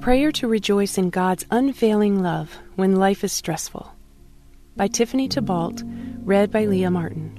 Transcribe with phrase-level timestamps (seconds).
[0.00, 3.92] Prayer to rejoice in God's unfailing love when life is stressful.
[4.76, 5.82] By Tiffany Thibault,
[6.22, 7.34] read by Leah Martin.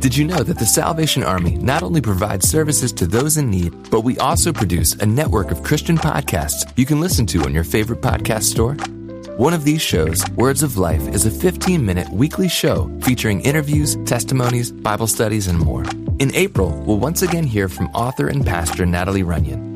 [0.00, 3.72] Did you know that the Salvation Army not only provides services to those in need,
[3.90, 7.64] but we also produce a network of Christian podcasts you can listen to on your
[7.64, 8.74] favorite podcast store?
[9.38, 13.96] One of these shows, Words of Life, is a 15 minute weekly show featuring interviews,
[14.04, 15.84] testimonies, Bible studies, and more.
[16.18, 19.75] In April, we'll once again hear from author and pastor Natalie Runyon.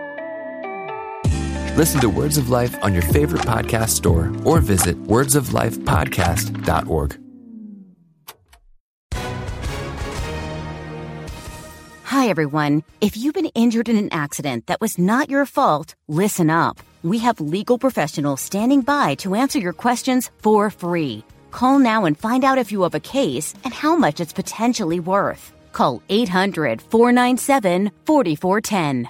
[1.77, 7.17] Listen to Words of Life on your favorite podcast store or visit wordsoflifepodcast.org.
[12.03, 12.83] Hi, everyone.
[12.99, 16.77] If you've been injured in an accident that was not your fault, listen up.
[17.03, 21.23] We have legal professionals standing by to answer your questions for free.
[21.51, 24.99] Call now and find out if you have a case and how much it's potentially
[24.99, 25.53] worth.
[25.71, 29.09] Call 800 497 4410.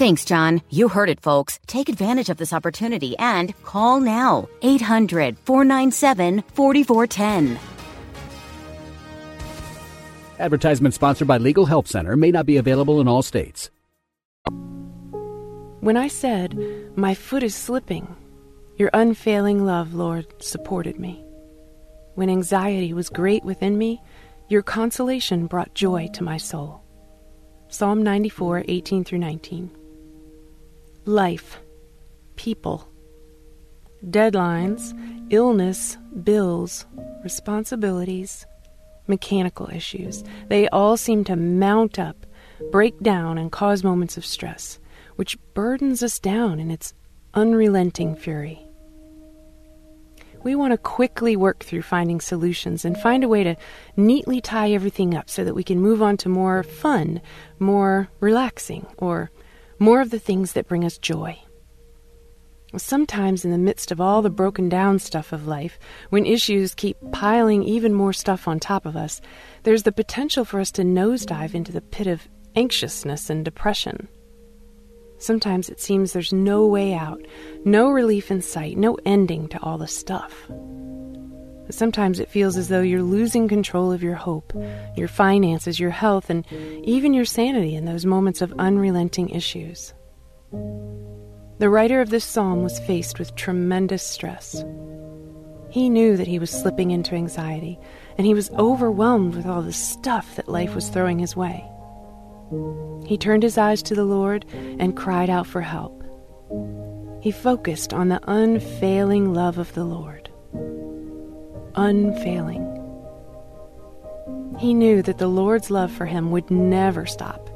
[0.00, 0.62] Thanks, John.
[0.70, 1.60] You heard it, folks.
[1.66, 7.58] Take advantage of this opportunity and call now 800 497 4410.
[10.38, 13.68] Advertisement sponsored by Legal Help Center may not be available in all states.
[15.80, 16.56] When I said,
[16.96, 18.16] My foot is slipping,
[18.78, 21.22] your unfailing love, Lord, supported me.
[22.14, 24.00] When anxiety was great within me,
[24.48, 26.80] your consolation brought joy to my soul.
[27.68, 29.76] Psalm 94, 18 through 19
[31.04, 31.60] life,
[32.36, 32.88] people,
[34.04, 34.94] deadlines,
[35.30, 36.86] illness, bills,
[37.22, 38.46] responsibilities,
[39.06, 40.24] mechanical issues.
[40.48, 42.26] They all seem to mount up,
[42.70, 44.78] break down, and cause moments of stress,
[45.16, 46.94] which burdens us down in its
[47.34, 48.66] unrelenting fury.
[50.42, 53.56] We want to quickly work through finding solutions and find a way to
[53.96, 57.20] neatly tie everything up so that we can move on to more fun,
[57.58, 59.30] more relaxing, or
[59.80, 61.36] more of the things that bring us joy.
[62.76, 65.76] Sometimes, in the midst of all the broken down stuff of life,
[66.10, 69.20] when issues keep piling even more stuff on top of us,
[69.64, 74.06] there's the potential for us to nosedive into the pit of anxiousness and depression.
[75.18, 77.20] Sometimes it seems there's no way out,
[77.64, 80.48] no relief in sight, no ending to all the stuff.
[81.70, 84.52] Sometimes it feels as though you're losing control of your hope,
[84.96, 86.44] your finances, your health, and
[86.84, 89.94] even your sanity in those moments of unrelenting issues.
[91.58, 94.64] The writer of this psalm was faced with tremendous stress.
[95.70, 97.78] He knew that he was slipping into anxiety,
[98.18, 101.64] and he was overwhelmed with all the stuff that life was throwing his way.
[103.06, 106.02] He turned his eyes to the Lord and cried out for help.
[107.20, 110.30] He focused on the unfailing love of the Lord.
[111.74, 112.66] Unfailing.
[114.58, 117.48] He knew that the Lord's love for him would never stop.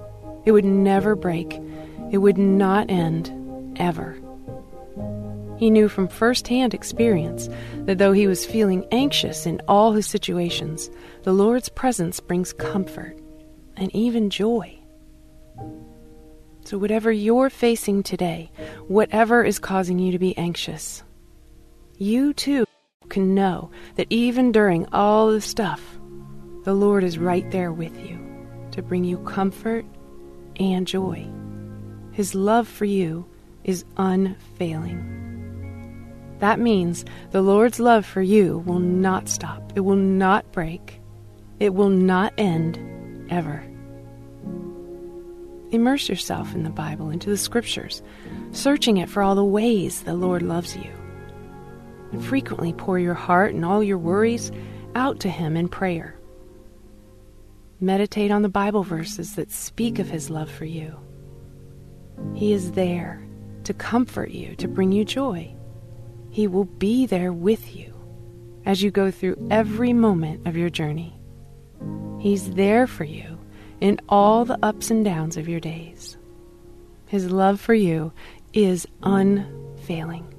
[0.45, 1.61] It would never break.
[2.11, 3.31] It would not end,
[3.77, 4.17] ever.
[5.57, 7.49] He knew from first-hand experience
[7.87, 10.91] that though he was feeling anxious in all his situations,
[11.23, 13.19] the Lord's presence brings comfort
[13.77, 14.79] and even joy.
[16.65, 18.51] So, whatever you're facing today,
[18.89, 21.03] whatever is causing you to be anxious,
[21.99, 22.65] you too
[23.15, 25.81] can know that even during all the stuff,
[26.65, 28.19] the Lord is right there with you
[28.73, 29.87] to bring you comfort
[30.59, 31.25] and joy.
[32.11, 33.25] His love for you
[33.63, 35.21] is unfailing.
[36.41, 41.01] That means the Lord's love for you will not stop, it will not break,
[41.61, 42.77] it will not end
[43.31, 43.63] ever.
[45.71, 48.03] Immerse yourself in the Bible, into the Scriptures,
[48.51, 51.04] searching it for all the ways the Lord loves you.
[52.15, 54.53] And frequently pour your heart and all your worries
[54.95, 56.15] out to Him in prayer.
[57.81, 60.97] Meditate on the Bible verses that speak of His love for you.
[62.33, 63.21] He is there
[63.65, 65.53] to comfort you, to bring you joy.
[66.31, 67.93] He will be there with you.
[68.67, 71.19] as you go through every moment of your journey.
[72.19, 73.39] He's there for you
[73.81, 76.17] in all the ups and downs of your days.
[77.07, 78.13] His love for you
[78.53, 80.34] is unfailing.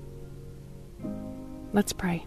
[1.75, 2.25] Let's pray.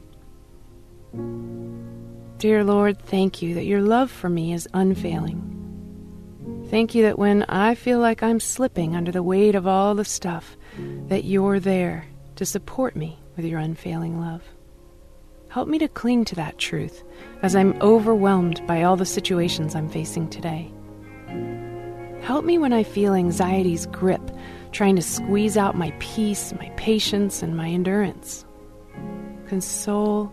[2.37, 6.67] Dear Lord, thank you that your love for me is unfailing.
[6.69, 10.05] Thank you that when I feel like I'm slipping under the weight of all the
[10.05, 10.55] stuff,
[11.07, 12.05] that you're there
[12.37, 14.43] to support me with your unfailing love.
[15.49, 17.03] Help me to cling to that truth
[17.41, 20.71] as I'm overwhelmed by all the situations I'm facing today.
[22.21, 24.31] Help me when I feel anxiety's grip,
[24.73, 28.45] trying to squeeze out my peace, my patience, and my endurance.
[29.49, 30.31] Console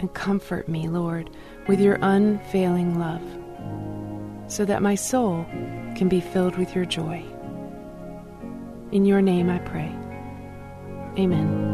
[0.00, 1.30] and comfort me, Lord,
[1.68, 3.22] with your unfailing love,
[4.52, 5.46] so that my soul
[5.96, 7.24] can be filled with your joy.
[8.90, 9.94] In your name I pray.
[11.16, 11.73] Amen.